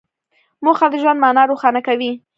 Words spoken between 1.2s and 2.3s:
مانا روښانه کوي.